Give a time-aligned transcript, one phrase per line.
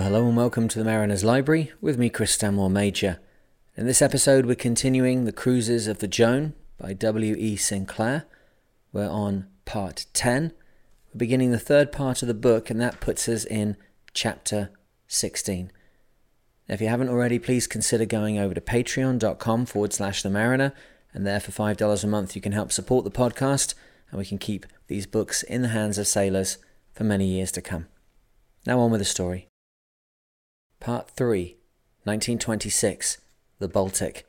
[0.00, 3.18] Well, hello and welcome to the Mariner's Library with me, Chris Stanmore Major.
[3.76, 7.56] In this episode, we're continuing The Cruises of the Joan by W.E.
[7.56, 8.24] Sinclair.
[8.94, 10.54] We're on part 10.
[11.12, 13.76] We're beginning the third part of the book, and that puts us in
[14.14, 14.70] chapter
[15.06, 15.70] 16.
[16.66, 20.72] If you haven't already, please consider going over to patreon.com forward slash the mariner,
[21.12, 23.74] and there for $5 a month you can help support the podcast,
[24.10, 26.56] and we can keep these books in the hands of sailors
[26.94, 27.86] for many years to come.
[28.64, 29.49] Now on with the story.
[30.80, 31.58] Part 3
[32.04, 33.18] 1926
[33.58, 34.26] The Baltic.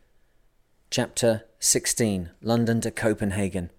[0.89, 3.69] Chapter 16 London to Copenhagen.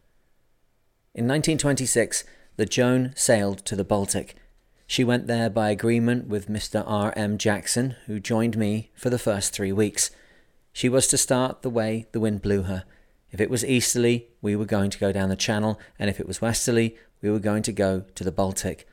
[1.15, 2.25] In 1926,
[2.57, 4.37] the Joan sailed to the Baltic.
[4.87, 6.83] She went there by agreement with Mr.
[6.87, 7.13] R.
[7.15, 7.37] M.
[7.37, 10.11] Jackson, who joined me for the first three weeks.
[10.73, 12.85] She was to start the way the wind blew her.
[13.31, 16.27] If it was easterly, we were going to go down the channel, and if it
[16.27, 18.89] was westerly, we were going to go to the Baltic.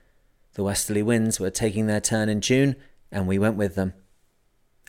[0.55, 2.75] The westerly winds were taking their turn in June,
[3.11, 3.93] and we went with them.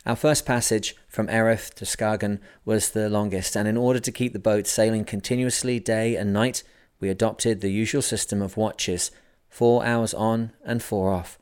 [0.05, 4.33] Our first passage from Erith to Skagen was the longest, and in order to keep
[4.33, 6.63] the boat sailing continuously day and night,
[6.99, 9.11] we adopted the usual system of watches
[9.47, 11.37] four hours on and four off.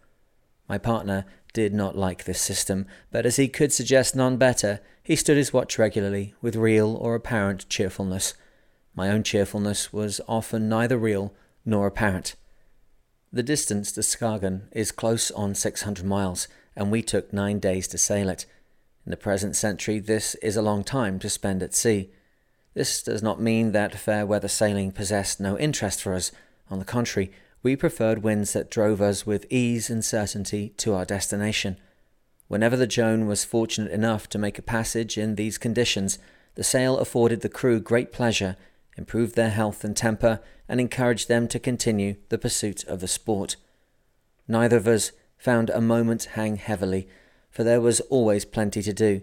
[0.67, 5.15] My partner did not like this system, but as he could suggest none better, he
[5.15, 8.33] stood his watch regularly with real or apparent cheerfulness.
[8.93, 11.33] My own cheerfulness was often neither real
[11.65, 12.35] nor apparent.
[13.31, 16.47] The distance to Skagen is close on 600 miles,
[16.79, 18.47] and we took nine days to sail it.
[19.05, 22.09] In the present century, this is a long time to spend at sea.
[22.73, 26.31] This does not mean that fair weather sailing possessed no interest for us.
[26.71, 31.05] On the contrary, we preferred winds that drove us with ease and certainty to our
[31.05, 31.77] destination.
[32.47, 36.17] Whenever the Joan was fortunate enough to make a passage in these conditions,
[36.55, 38.55] the sail afforded the crew great pleasure
[38.99, 43.55] improved their health and temper, and encouraged them to continue the pursuit of the sport.
[44.47, 47.07] Neither of us found a moment hang heavily,
[47.49, 49.21] for there was always plenty to do.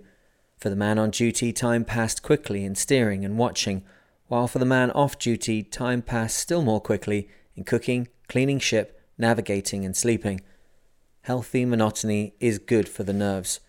[0.59, 3.85] For the man on duty, time passed quickly in steering and watching,
[4.27, 9.01] while for the man off duty, time passed still more quickly in cooking, cleaning ship,
[9.19, 10.41] navigating, and sleeping.
[11.23, 13.61] Healthy monotony is good for the nerves.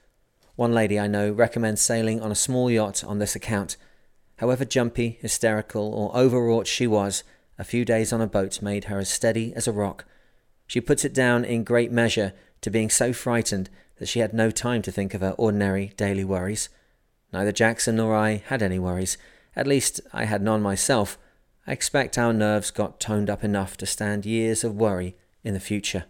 [0.55, 3.77] One lady I know recommends sailing on a small yacht on this account.
[4.37, 7.23] However jumpy, hysterical, or overwrought she was,
[7.59, 10.05] a few days on a boat made her as steady as a rock.
[10.67, 14.51] She puts it down in great measure to being so frightened that she had no
[14.51, 16.69] time to think of her ordinary daily worries.
[17.33, 19.17] Neither Jackson nor I had any worries.
[19.55, 21.17] At least I had none myself.
[21.65, 25.59] I expect our nerves got toned up enough to stand years of worry in the
[25.59, 26.05] future.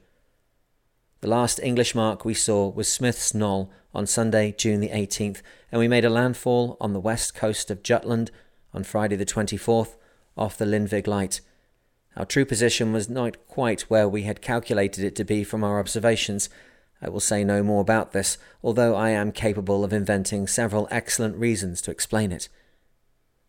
[1.22, 5.42] The last English mark we saw was Smith's Knoll on Sunday, June the 18th,
[5.72, 8.30] and we made a landfall on the west coast of Jutland
[8.74, 9.96] on Friday the 24th
[10.38, 11.42] off the Lyngvig Light.
[12.18, 15.80] Our true position was not quite where we had calculated it to be from our
[15.80, 16.50] observations.
[17.00, 21.38] I will say no more about this, although I am capable of inventing several excellent
[21.38, 22.50] reasons to explain it.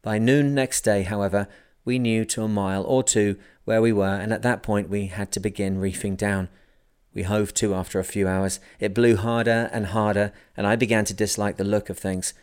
[0.03, 1.49] By noon next day, however,
[1.87, 5.07] we knew to a mile or two where we were, and at that point we
[5.07, 6.51] had to begin reefing down.
[7.15, 8.61] We hove to after a few hours.
[8.79, 12.35] It blew harder and harder, and I began to dislike the look of things.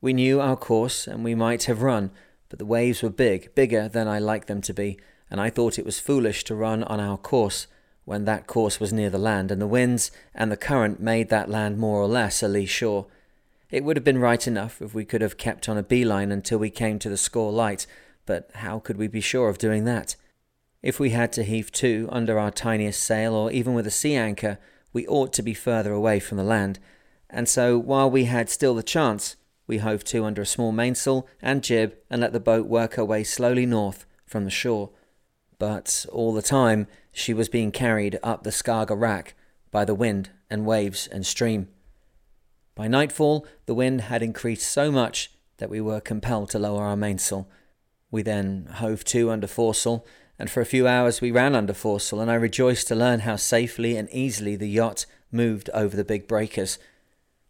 [0.00, 2.12] We knew our course, and we might have run,
[2.48, 5.00] but the waves were big, bigger than I like them to be,
[5.30, 7.66] and I thought it was foolish to run on our course
[8.04, 11.50] when that course was near the land, and the winds and the current made that
[11.50, 13.06] land more or less a lee shore.
[13.70, 16.58] It would have been right enough if we could have kept on a beeline until
[16.58, 17.86] we came to the Skaw Light,
[18.24, 20.14] but how could we be sure of doing that?
[20.82, 24.14] If we had to heave to under our tiniest sail, or even with a sea
[24.14, 24.58] anchor,
[24.92, 26.78] we ought to be further away from the land,
[27.28, 29.34] and so while we had still the chance,
[29.66, 33.04] we hove to under a small mainsail and jib and let the boat work her
[33.04, 34.90] way slowly north from the shore.
[35.58, 39.34] But all the time she was being carried up the Skagerrak
[39.70, 41.68] by the wind and waves and stream.
[42.74, 46.96] By nightfall, the wind had increased so much that we were compelled to lower our
[46.96, 47.48] mainsail.
[48.10, 50.06] We then hove to under foresail
[50.38, 53.36] and for a few hours we ran under foresail, and I rejoiced to learn how
[53.36, 56.78] safely and easily the yacht moved over the big breakers.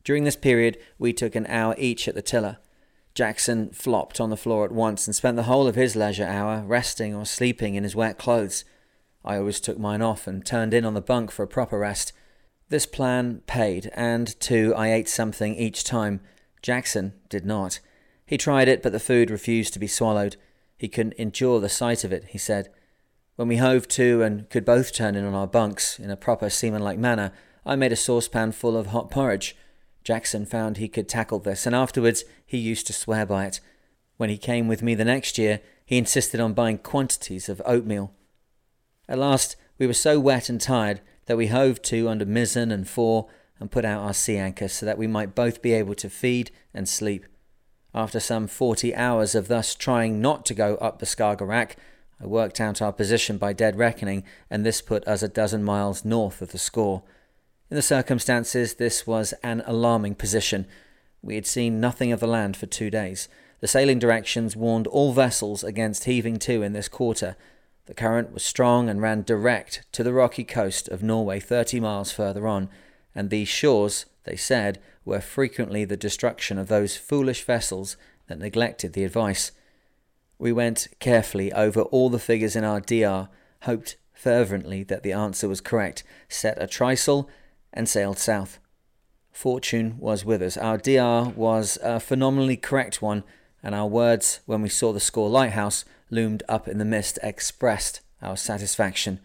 [0.05, 2.59] During this period, we took an hour each at the tiller.
[3.17, 6.63] Jackson flopped on the floor at once and spent the whole of his leisure hour
[6.67, 8.63] resting or sleeping in his wet clothes.
[9.25, 12.13] I always took mine off and turned in on the bunk for a proper rest.
[12.69, 16.21] This plan paid, and too, I ate something each time.
[16.61, 17.81] Jackson did not.
[18.27, 20.37] He tried it, but the food refused to be swallowed.
[20.77, 22.69] He couldn't endure the sight of it, he said.
[23.37, 26.51] When we hove to and could both turn in on our bunks in a proper
[26.51, 27.33] seaman-like manner,
[27.65, 29.57] I made a saucepan full of hot porridge.
[30.07, 33.59] Jackson found he could tackle this, and afterwards he used to swear by it.
[34.19, 38.13] When he came with me the next year, he insisted on buying quantities of oatmeal.
[39.09, 42.89] At last, we were so wet and tired that we hove to under mizzen and
[42.89, 43.27] fore,
[43.59, 46.53] and put out our sea anchor so that we might both be able to feed
[46.73, 47.27] and sleep.
[47.93, 51.73] After some 40 hours of thus trying not to go up the Skagerrak,
[52.21, 56.05] I worked out our position by dead reckoning, and this put us a dozen miles
[56.05, 57.03] north of the Skaw.
[57.69, 60.67] In the circumstances, this was an alarming position.
[61.21, 63.29] We had seen nothing of the land for two days.
[63.59, 67.37] The sailing directions warned all vessels against heaving to in this quarter.
[67.87, 72.13] The current was strong and ran direct to the rocky coast of Norway 30 miles
[72.13, 72.69] further on,
[73.17, 77.97] and these shores, they said, were frequently the destruction of those foolish vessels
[78.29, 79.51] that neglected the advice.
[80.39, 83.29] We went carefully over all the figures in our DR,
[83.63, 87.29] hoped fervently that the answer was correct, set a trysail,
[87.77, 88.59] and sailed south.
[89.31, 90.57] Fortune was with us.
[90.57, 93.23] Our DR was a phenomenally correct one,
[93.63, 98.01] and our words, when we saw the Skaw lighthouse, loomed up in the mist, expressed
[98.23, 99.21] our satisfaction.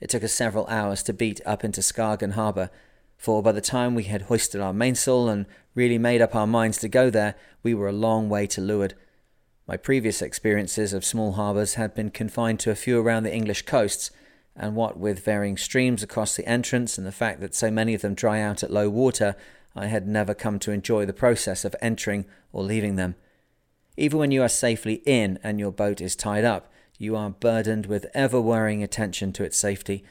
[0.00, 2.70] It took us several hours to beat up into Skagen harbour,
[3.16, 6.78] for by the time we had hoisted our mainsail and really made up our minds
[6.78, 8.94] to go there, we were a long way to leeward.
[9.66, 13.62] My previous experiences of small harbours had been confined to a few around the English
[13.62, 14.10] coasts,
[14.56, 18.02] and what with varying streams across the entrance and the fact that so many of
[18.02, 19.36] them dry out at low water,
[19.74, 23.14] I had never come to enjoy the process of entering or leaving them.
[23.96, 27.86] Even when you are safely in and your boat is tied up, you are burdened
[27.86, 30.04] with ever worrying attention to its safety.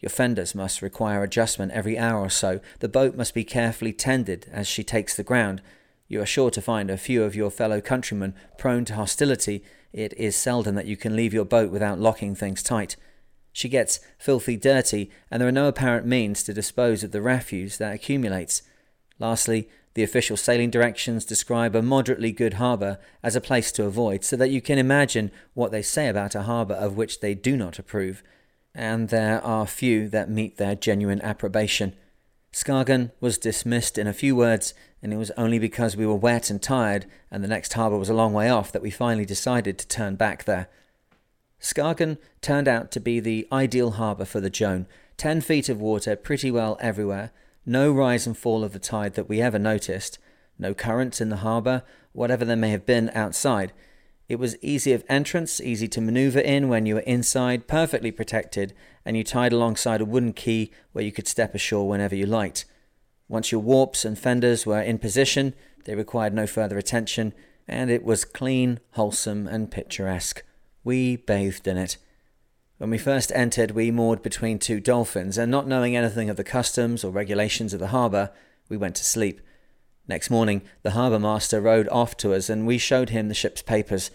[0.00, 2.60] Your fenders must require adjustment every hour or so.
[2.78, 5.60] The boat must be carefully tended as she takes the ground.
[6.08, 9.62] You are sure to find a few of your fellow countrymen prone to hostility.
[9.92, 12.96] It is seldom that you can leave your boat without locking things tight.
[13.52, 17.78] She gets filthy dirty, and there are no apparent means to dispose of the refuse
[17.78, 18.62] that accumulates.
[19.18, 24.24] Lastly, the official sailing directions describe a moderately good harbour as a place to avoid,
[24.24, 27.56] so that you can imagine what they say about a harbour of which they do
[27.56, 28.22] not approve.
[28.74, 31.94] And there are few that meet their genuine approbation.
[32.52, 36.50] Skagen was dismissed in a few words, and it was only because we were wet
[36.50, 39.78] and tired and the next harbour was a long way off that we finally decided
[39.78, 40.68] to turn back there.
[41.60, 44.86] Skagen turned out to be the ideal harbour for the Joan.
[45.16, 47.32] Ten feet of water pretty well everywhere,
[47.66, 50.18] no rise and fall of the tide that we ever noticed,
[50.58, 53.72] no currents in the harbour, whatever there may have been outside.
[54.28, 58.72] It was easy of entrance, easy to maneuver in when you were inside, perfectly protected,
[59.04, 62.64] and you tied alongside a wooden quay where you could step ashore whenever you liked.
[63.28, 65.54] Once your warps and fenders were in position,
[65.84, 67.34] they required no further attention,
[67.68, 70.42] and it was clean, wholesome, and picturesque.
[70.82, 71.96] We bathed in it.
[72.78, 76.44] When we first entered, we moored between two dolphins, and not knowing anything of the
[76.44, 78.30] customs or regulations of the harbour,
[78.68, 79.42] we went to sleep.
[80.08, 83.62] Next morning, the harbour master rowed off to us, and we showed him the ship's
[83.62, 84.10] papers.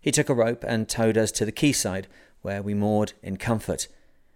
[0.00, 2.08] He took a rope and towed us to the quayside,
[2.42, 3.88] where we moored in comfort.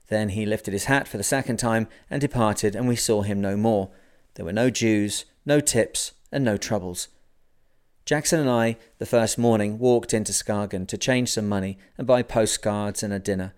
[0.08, 3.40] Then he lifted his hat for the second time and departed, and we saw him
[3.40, 3.90] no more.
[4.34, 7.08] There were no dues, no tips, and no troubles.
[8.04, 12.22] Jackson and I, the first morning, walked into Skagen to change some money and buy
[12.22, 13.54] postcards and a dinner.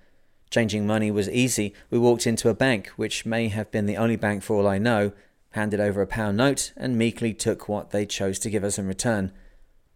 [0.50, 1.74] Changing money was easy.
[1.90, 4.78] We walked into a bank, which may have been the only bank for all I
[4.78, 5.10] know,
[5.50, 8.86] handed over a pound note, and meekly took what they chose to give us in
[8.86, 9.32] return.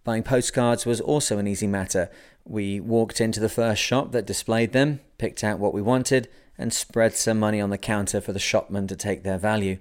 [0.03, 2.11] Buying postcards was also an easy matter.
[2.45, 6.73] We walked into the first shop that displayed them, picked out what we wanted, and
[6.73, 9.79] spread some money on the counter for the shopman to take their value.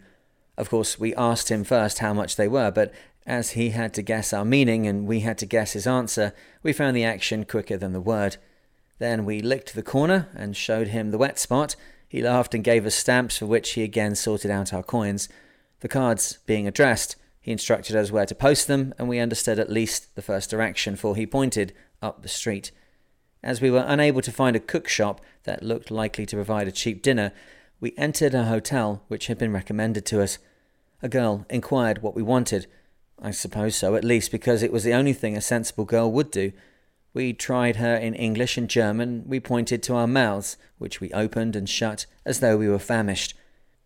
[0.60, 2.94] Of course, we asked him first how much they were, but
[3.30, 6.34] as he had to guess our meaning and we had to guess his answer,
[6.64, 8.38] we found the action quicker than the word.
[8.98, 11.76] Then we licked the corner and showed him the wet spot.
[12.08, 15.30] He laughed and gave us stamps for which he again sorted out our coins.
[15.82, 19.72] The cards being addressed, he instructed us where to post them, and we understood at
[19.72, 21.72] least the first direction, for he pointed
[22.02, 22.72] up the street.
[23.44, 26.72] As we were unable to find a cook shop that looked likely to provide a
[26.72, 27.32] cheap dinner,
[27.80, 30.40] we entered a hotel which had been recommended to us.
[31.02, 32.66] A girl inquired what we wanted,
[33.22, 36.32] I suppose so, at least because it was the only thing a sensible girl would
[36.32, 36.52] do.
[37.14, 39.24] We tried her in English and German.
[39.26, 43.34] We pointed to our mouths, which we opened and shut as though we were famished.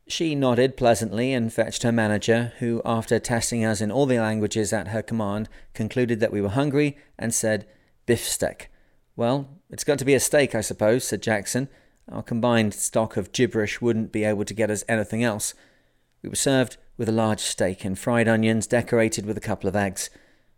[0.08, 4.74] She nodded pleasantly and fetched her manager, who, after testing us in all the languages
[4.74, 7.66] at her command, concluded that we were hungry and said,
[8.06, 8.70] Biff steak.
[9.16, 11.70] Well, it's got to be a steak, I suppose, said Jackson.
[12.12, 15.54] Our combined stock of gibberish wouldn't be able to get us anything else.
[16.22, 19.76] We were served with a large steak and fried onions decorated with a couple of
[19.76, 20.10] eggs.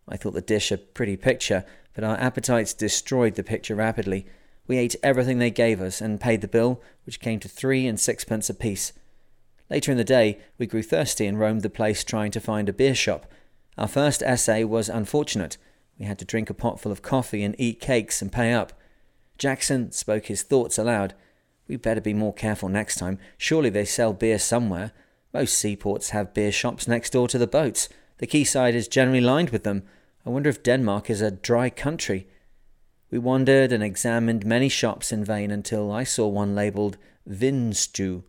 [0.08, 1.64] I thought the dish a pretty picture,
[1.94, 4.26] but our appetites destroyed the picture rapidly.
[4.66, 7.98] We ate everything they gave us and paid the bill, which came to three and
[7.98, 8.92] sixpence apiece.
[9.70, 12.72] Later in the day, we grew thirsty and roamed the place trying to find a
[12.72, 13.26] beer shop.
[13.78, 15.56] Our first essay was unfortunate.
[15.98, 18.72] We had to drink a potful of coffee and eat cakes and pay up.
[19.38, 21.14] Jackson spoke his thoughts aloud.
[21.68, 23.18] We'd better be more careful next time.
[23.36, 24.92] Surely they sell beer somewhere.
[25.36, 27.90] Most seaports have beer shops next door to the boats.
[28.16, 29.82] The quayside is generally lined with them.
[30.24, 32.26] I wonder if Denmark is a dry country.
[33.10, 36.96] We wandered and examined many shops in vain until I saw one labelled
[37.28, 38.22] Vinstu.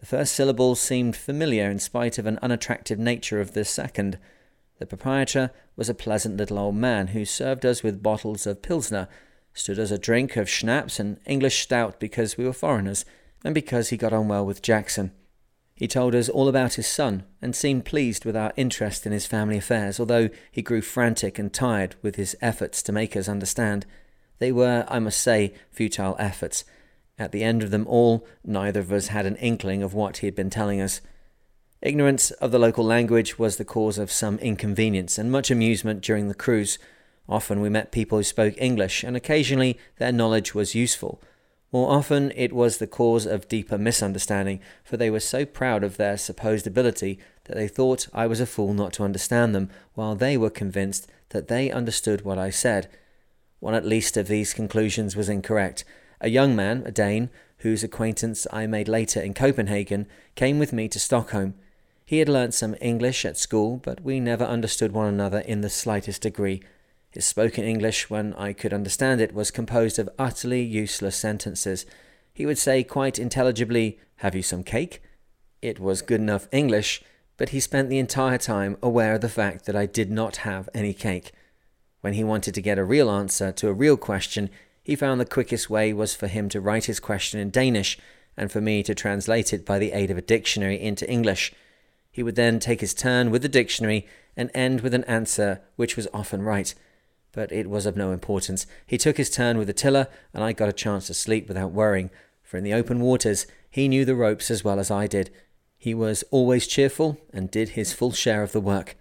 [0.00, 4.18] The first syllable seemed familiar in spite of an unattractive nature of the second.
[4.78, 9.08] The proprietor was a pleasant little old man who served us with bottles of Pilsner,
[9.52, 13.04] stood us a drink of schnapps and English stout because we were foreigners,
[13.44, 15.12] and because he got on well with Jackson.
[15.76, 19.26] He told us all about his son and seemed pleased with our interest in his
[19.26, 23.84] family affairs, although he grew frantic and tired with his efforts to make us understand.
[24.38, 26.64] They were, I must say, futile efforts.
[27.18, 30.26] At the end of them all, neither of us had an inkling of what he
[30.26, 31.02] had been telling us.
[31.82, 36.28] Ignorance of the local language was the cause of some inconvenience and much amusement during
[36.28, 36.78] the cruise.
[37.28, 41.20] Often we met people who spoke English, and occasionally their knowledge was useful.
[41.72, 45.96] More often it was the cause of deeper misunderstanding, for they were so proud of
[45.96, 50.14] their supposed ability that they thought I was a fool not to understand them, while
[50.14, 52.88] they were convinced that they understood what I said.
[53.58, 55.84] One at least of these conclusions was incorrect.
[56.20, 60.88] A young man, a Dane, whose acquaintance I made later in Copenhagen, came with me
[60.88, 61.54] to Stockholm.
[62.04, 65.70] He had learnt some English at school, but we never understood one another in the
[65.70, 66.62] slightest degree.
[67.16, 71.86] His spoken English, when I could understand it, was composed of utterly useless sentences.
[72.34, 75.02] He would say quite intelligibly, Have you some cake?
[75.62, 77.02] It was good enough English,
[77.38, 80.68] but he spent the entire time aware of the fact that I did not have
[80.74, 81.32] any cake.
[82.02, 84.50] When he wanted to get a real answer to a real question,
[84.84, 87.98] he found the quickest way was for him to write his question in Danish
[88.36, 91.50] and for me to translate it by the aid of a dictionary into English.
[92.12, 94.06] He would then take his turn with the dictionary
[94.36, 96.74] and end with an answer which was often right
[97.36, 98.66] but it was of no importance.
[98.86, 101.70] He took his turn with the tiller, and I got a chance to sleep without
[101.70, 102.10] worrying,
[102.42, 105.30] for in the open waters he knew the ropes as well as I did.
[105.76, 108.96] He was always cheerful and did his full share of the work.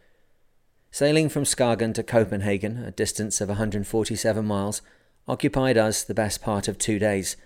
[0.92, 4.82] Sailing from Skagen to Copenhagen, a distance of 147 miles,
[5.30, 7.38] occupied us the best part of two days.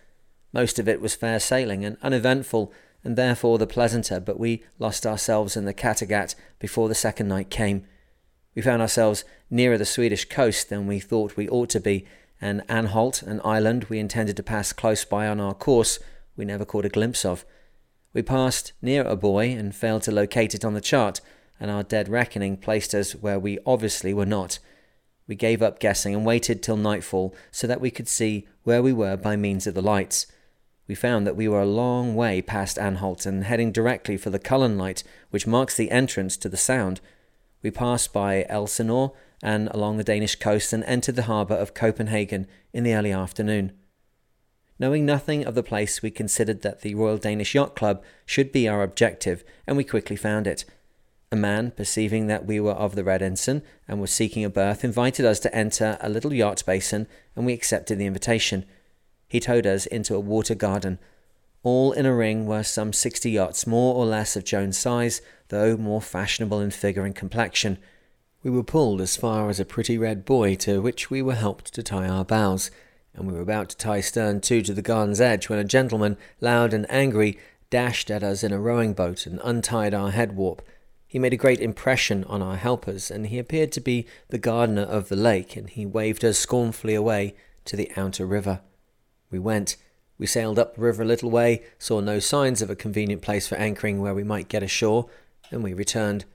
[0.51, 5.05] Most of it was fair sailing and uneventful, and therefore the pleasanter, but we lost
[5.05, 7.85] ourselves in the Kattegat before the second night came.
[8.59, 12.05] We found ourselves nearer the Swedish coast than we thought we ought to be,
[12.41, 15.97] and Anholt, an island we intended to pass close by on our course,
[16.35, 17.45] we never caught a glimpse of.
[18.11, 21.21] We passed near a buoy and failed to locate it on the chart,
[21.57, 24.59] and our dead reckoning placed us where we obviously were not.
[25.25, 28.91] We gave up guessing and waited till nightfall so that we could see where we
[28.91, 30.27] were by means of the lights.
[30.85, 34.37] We found that we were a long way past Anholt and heading directly for the
[34.37, 36.99] Kullen Light, which marks the entrance to the Sound.
[37.61, 42.47] We passed by Elsinore and along the Danish coast and entered the harbour of Copenhagen
[42.73, 43.71] in the early afternoon.
[44.79, 48.67] Knowing nothing of the place, we considered that the Royal Danish Yacht Club should be
[48.67, 50.63] our objective, and we quickly found it.
[51.31, 54.85] A man, perceiving that we were of the Red Ensign and were seeking a berth,
[54.85, 58.65] invited us to enter a little yacht basin, and we accepted the invitation.
[59.27, 60.97] He towed us into a water garden.
[61.61, 65.75] All in a ring were some sixty yachts, more or less of Joan's size, though
[65.75, 67.77] more fashionable in figure and complexion.
[68.43, 71.73] We were pulled as far as a pretty red buoy to which we were helped
[71.73, 72.71] to tie our bows,
[73.13, 76.17] and we were about to tie stern to to the garden's edge when a gentleman,
[76.39, 77.37] loud and angry,
[77.69, 80.61] dashed at us in a rowing boat and untied our head warp.
[81.05, 84.83] He made a great impression on our helpers, and he appeared to be the gardener
[84.83, 87.35] of the lake, and he waved us scornfully away
[87.65, 88.61] to the outer river.
[89.29, 89.75] We went.
[90.19, 93.47] We sailed up the river a little way, saw no signs of a convenient place
[93.47, 95.09] for anchoring where we might get ashore,
[95.49, 96.25] and we returned.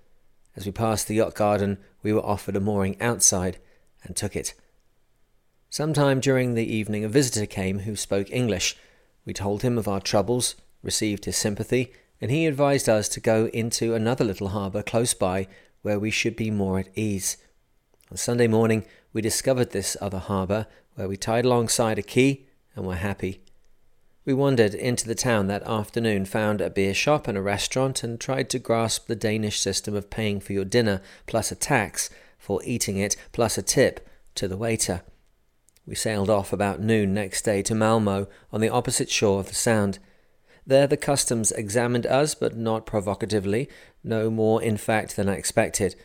[0.57, 3.59] As we passed the yacht garden, we were offered a mooring outside
[4.03, 4.55] and took it.
[5.69, 8.77] Sometime during the evening, a visitor came who spoke English.
[9.27, 13.47] We told him of our troubles, received his sympathy, and he advised us to go
[13.47, 15.47] into another little harbour close by
[15.83, 17.37] where we should be more at ease.
[18.11, 22.87] On Sunday morning, we discovered this other harbour where we tied alongside a quay and
[22.87, 23.41] were happy.
[24.25, 28.19] We wandered into the town that afternoon, found a beer shop and a restaurant, and
[28.19, 32.61] tried to grasp the Danish system of paying for your dinner plus a tax for
[32.65, 35.03] eating it plus a tip to the waiter.
[35.87, 39.55] We sailed off about noon next day to Malmo on the opposite shore of the
[39.55, 39.99] Sound.
[40.67, 43.69] There the customs examined us, but not provocatively,
[44.03, 45.97] no more in fact than I expected.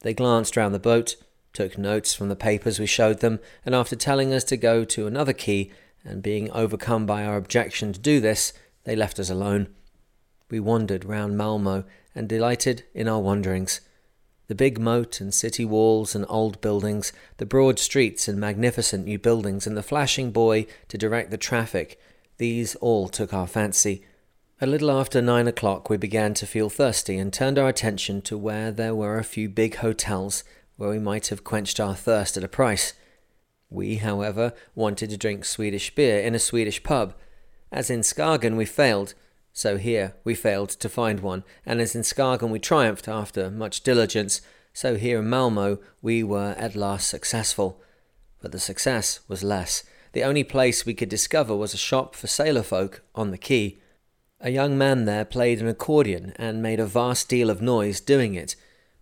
[0.00, 1.14] They glanced round the boat,
[1.52, 5.06] took notes from the papers we showed them, and after telling us to go to
[5.06, 5.70] another quay,
[6.04, 8.52] and being overcome by our objection to do this,
[8.84, 9.68] they left us alone.
[10.50, 13.80] We wandered round Malmo and delighted in our wanderings.
[14.48, 19.18] The big moat and city walls and old buildings, the broad streets and magnificent new
[19.18, 22.00] buildings, and the flashing buoy to direct the traffic,
[22.38, 24.04] these all took our fancy.
[24.60, 28.36] A little after nine o'clock, we began to feel thirsty and turned our attention to
[28.36, 30.42] where there were a few big hotels
[30.76, 32.94] where we might have quenched our thirst at a price.
[33.70, 37.14] We, however, wanted to drink Swedish beer in a Swedish pub.
[37.70, 39.14] As in Skagen, we failed,
[39.52, 43.82] so here we failed to find one, and as in Skagen we triumphed after much
[43.82, 44.40] diligence,
[44.72, 47.80] so here in Malmo we were at last successful.
[48.40, 49.84] But the success was less.
[50.12, 53.78] The only place we could discover was a shop for sailor folk on the quay.
[54.40, 58.34] A young man there played an accordion and made a vast deal of noise doing
[58.34, 58.56] it.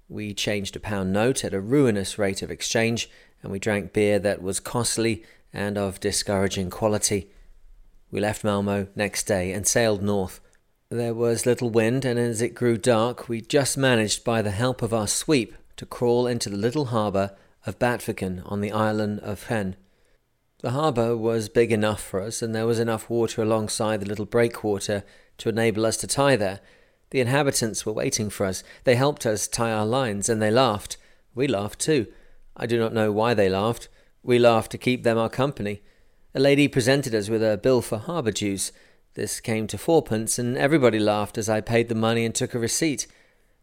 [0.08, 3.08] We changed a pound note at a ruinous rate of exchange,
[3.42, 7.30] and we drank beer that was costly and of discouraging quality.
[8.11, 10.40] We left Malmo next day and sailed north.
[10.90, 14.80] There was little wind, and as it grew dark, we just managed, by the help
[14.80, 19.45] of our sweep, to crawl into the little harbour of Batviken on the island of
[19.49, 19.76] Hven.
[20.61, 24.25] The harbour was big enough for us, and there was enough water alongside the little
[24.25, 25.04] breakwater
[25.38, 26.61] to enable us to tie there.
[27.11, 28.64] The inhabitants were waiting for us.
[28.85, 30.97] They helped us tie our lines, and they laughed.
[31.35, 32.07] We laughed too.
[32.58, 33.88] I do not know why they laughed.
[34.22, 35.80] We laughed to keep them our company.
[36.34, 38.72] A lady presented us with a bill for harbour dues.
[39.14, 42.58] This came to fourpence, and everybody laughed as I paid the money and took a
[42.58, 43.06] receipt.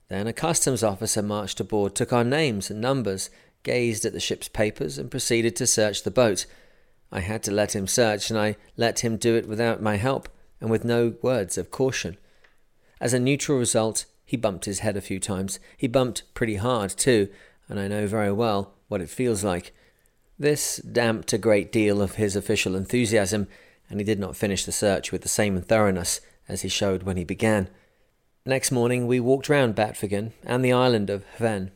[0.08, 3.30] Then a customs officer marched aboard, took our names and numbers,
[3.64, 6.46] gazed at the ship's papers, and proceeded to search the boat.
[7.12, 10.30] I had to let him search, and I let him do it without my help
[10.62, 12.18] and with no words of caution.
[13.02, 15.60] As a neutral result, he bumped his head a few times.
[15.78, 17.30] He bumped pretty hard, too,
[17.68, 19.74] and I know very well what it feels like.
[20.38, 23.48] This damped a great deal of his official enthusiasm,
[23.90, 27.18] and he did not finish the search with the same thoroughness as he showed when
[27.18, 27.70] he began.
[28.46, 31.72] Next morning, we walked round Batviken and the island of Hven.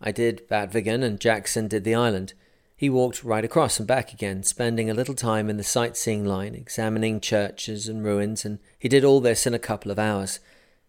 [0.00, 2.32] I did Batviken, and Jackson did the island.
[2.74, 6.54] He walked right across and back again, spending a little time in the sightseeing line,
[6.54, 10.40] examining churches and ruins, and he did all this in a couple of hours.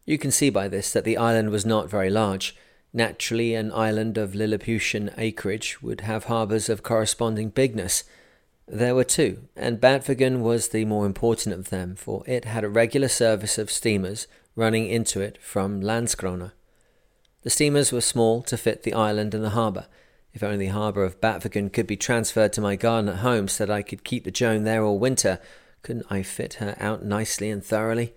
[0.06, 2.56] You can see by this that the island was not very large.
[2.94, 8.04] Naturally, an island of Lilliputian acreage would have harbours of corresponding bigness.
[8.68, 12.70] There were two, and Batviken was the more important of them, for it had a
[12.70, 16.52] regular service of steamers running into it from Landskrona.
[17.44, 19.88] The steamers were small to fit the island and the harbour,
[20.34, 23.66] if only the harbour of Batviken could be transferred to my garden at home so
[23.66, 25.40] that I could keep the Joan there all winter,
[25.82, 28.14] couldn't I fit her out nicely and thoroughly?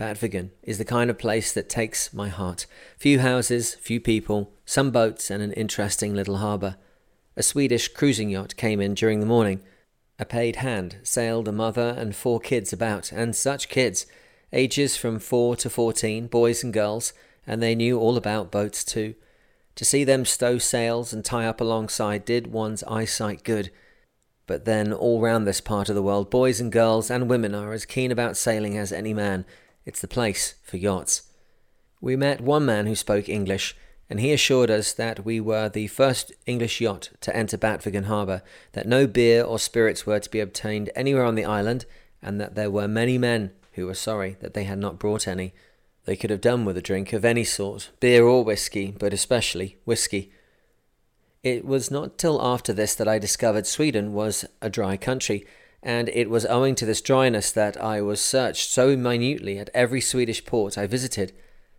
[0.00, 2.64] Batviken is the kind of place that takes my heart.
[2.96, 6.76] Few houses, few people, some boats, and an interesting little harbour.
[7.36, 9.60] A Swedish cruising yacht came in during the morning.
[10.18, 14.06] A paid hand sailed a mother and four kids about, and such kids,
[14.54, 17.12] ages from four to fourteen, boys and girls,
[17.46, 19.14] and they knew all about boats too.
[19.74, 23.70] To see them stow sails and tie up alongside did one's eyesight good.
[24.46, 27.74] But then, all round this part of the world, boys and girls and women are
[27.74, 29.44] as keen about sailing as any man.
[29.84, 31.22] It's the place for yachts.
[32.00, 33.76] We met one man who spoke English,
[34.08, 38.42] and he assured us that we were the first English yacht to enter Batviken harbour,
[38.72, 41.86] that no beer or spirits were to be obtained anywhere on the island,
[42.22, 45.52] and that there were many men who were sorry that they had not brought any.
[46.04, 49.76] They could have done with a drink of any sort, beer or whisky, but especially
[49.84, 50.32] whisky.
[51.42, 55.46] It was not till after this that I discovered Sweden was a dry country,
[55.82, 60.00] and it was owing to this dryness that I was searched so minutely at every
[60.00, 61.32] Swedish port I visited.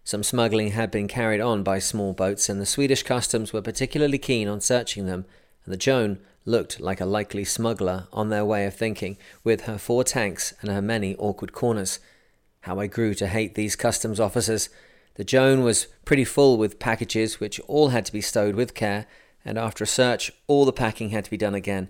[0.04, 4.18] Some smuggling had been carried on by small boats, and the Swedish customs were particularly
[4.18, 5.26] keen on searching them,
[5.66, 9.78] and the Joan looked like a likely smuggler on their way of thinking, with her
[9.78, 12.00] four tanks and her many awkward corners.
[12.62, 14.70] How I grew to hate these customs officers.
[15.16, 19.06] The Joan was pretty full with packages which all had to be stowed with care,
[19.46, 21.90] and after a search, all the packing had to be done again.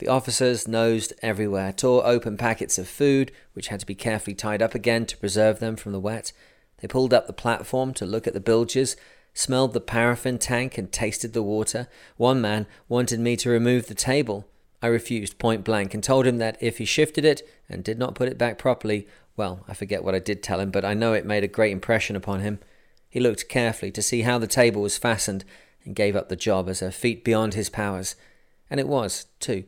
[0.00, 4.62] The officers nosed everywhere, tore open packets of food, which had to be carefully tied
[4.62, 6.32] up again to preserve them from the wet.
[6.78, 8.96] They pulled up the platform to look at the bilges,
[9.34, 11.86] smelled the paraffin tank, and tasted the water.
[12.16, 14.48] One man wanted me to remove the table.
[14.80, 18.14] I refused point blank and told him that if he shifted it and did not
[18.14, 21.12] put it back properly, well, I forget what I did tell him, but I know
[21.12, 22.58] it made a great impression upon him.
[23.10, 25.44] He looked carefully to see how the table was fastened
[25.84, 28.16] and gave up the job as a feat beyond his powers.
[28.70, 29.64] And it was, too.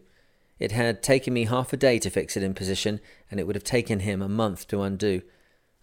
[0.62, 3.56] It had taken me half a day to fix it in position, and it would
[3.56, 5.22] have taken him a month to undo.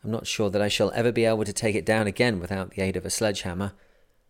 [0.01, 2.71] I'm not sure that I shall ever be able to take it down again without
[2.71, 3.73] the aid of a sledgehammer.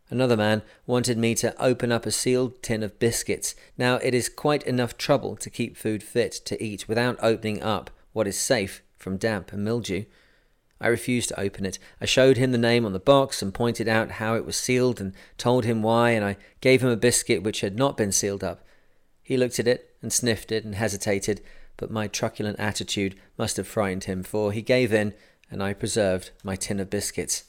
[0.10, 3.54] Another man wanted me to open up a sealed tin of biscuits.
[3.78, 7.92] Now, it is quite enough trouble to keep food fit to eat without opening up
[8.12, 10.06] what is safe from damp and mildew.
[10.82, 11.78] I refused to open it.
[12.02, 15.00] I showed him the name on the box and pointed out how it was sealed
[15.00, 18.44] and told him why, and I gave him a biscuit which had not been sealed
[18.44, 18.66] up.
[19.30, 21.42] He looked at it and sniffed it and hesitated,
[21.78, 25.14] but my truculent attitude must have frightened him, for he gave in
[25.52, 27.44] and I preserved my tin of biscuits.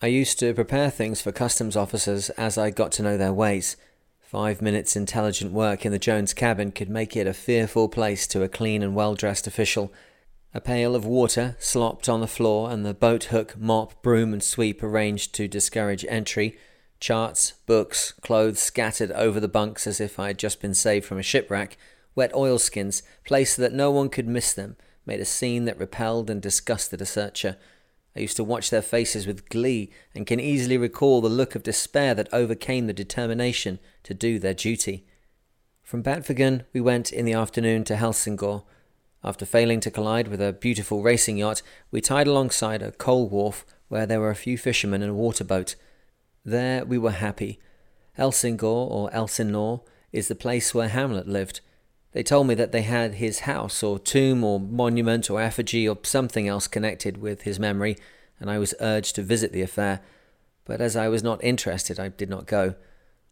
[0.00, 3.76] I used to prepare things for customs officers as I got to know their ways.
[4.20, 8.44] Five minutes intelligent work in the Joan's cabin could make it a fearful place to
[8.44, 9.92] a clean and well dressed official.
[10.54, 14.42] A pail of water slopped on the floor, and the boat hook, mop, broom, and
[14.42, 16.56] sweep arranged to discourage entry.
[17.00, 21.18] Charts, books, clothes scattered over the bunks as if I had just been saved from
[21.18, 21.76] a shipwreck.
[22.14, 26.28] Wet oilskins, placed so that no one could miss them, made a scene that repelled
[26.28, 27.56] and disgusted a searcher.
[28.16, 31.62] I used to watch their faces with glee and can easily recall the look of
[31.62, 35.06] despair that overcame the determination to do their duty.
[35.84, 38.62] From Batviken, we went in the afternoon to Helsingor.
[39.22, 43.64] After failing to collide with a beautiful racing yacht, we tied alongside a coal wharf
[43.86, 45.76] where there were a few fishermen and a water boat.
[46.48, 47.60] There we were happy.
[48.14, 49.82] Helsingor, or Elsinore,
[50.12, 51.60] is the place where Hamlet lived.
[52.12, 55.98] They told me that they had his house or tomb or monument or effigy or
[56.04, 57.98] something else connected with his memory,
[58.40, 60.00] and I was urged to visit the affair.
[60.64, 62.76] But as I was not interested, I did not go.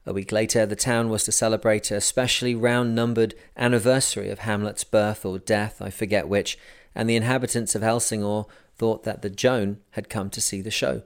[0.05, 4.85] A week later, the town was to celebrate a specially round numbered anniversary of Hamlet's
[4.85, 6.59] birth or death, I forget which,
[6.95, 8.45] and the inhabitants of Helsingor
[8.77, 11.03] thought that the Joan had come to see the show.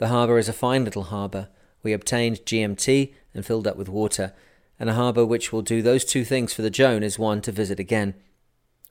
[0.00, 1.50] The harbour is a fine little harbour.
[1.82, 4.32] We obtained GMT and filled up with water
[4.78, 7.52] and a harbour which will do those two things for the Joan is one to
[7.52, 8.14] visit again.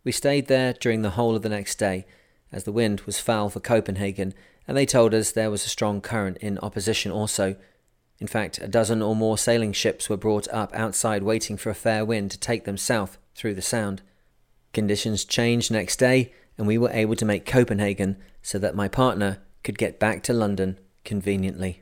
[0.04, 2.06] We stayed there during the whole of the next day,
[2.52, 4.36] as the wind was foul for Copenhagen,
[4.67, 7.56] and they told us there was a strong current in opposition also.
[8.19, 11.76] In fact, a dozen or more sailing ships were brought up outside waiting for a
[11.76, 14.04] fair wind to take them south through the Sound.
[14.74, 19.39] Conditions changed next day, and we were able to make Copenhagen so that my partner
[19.63, 20.78] could get back to London
[21.10, 21.82] conveniently.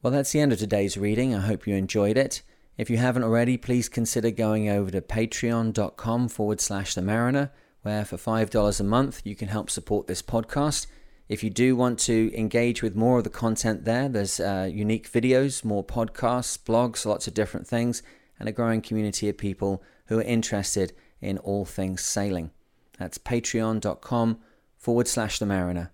[0.00, 1.34] Well, that's the end of today's reading.
[1.34, 2.42] I hope you enjoyed it.
[2.78, 7.50] If you haven't already, please consider going over to patreon.com forward slash the mariner,
[7.82, 10.86] where for $5 a month you can help support this podcast.
[11.28, 15.10] If you do want to engage with more of the content there, there's uh, unique
[15.10, 18.00] videos, more podcasts, blogs, lots of different things,
[18.38, 22.52] and a growing community of people who are interested in all things sailing.
[22.96, 24.38] That's patreon.com
[24.76, 25.90] forward slash the mariner.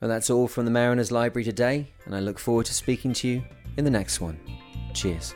[0.00, 3.28] Well, that's all from the Mariners Library today, and I look forward to speaking to
[3.28, 3.44] you
[3.76, 4.38] in the next one.
[4.92, 5.34] Cheers.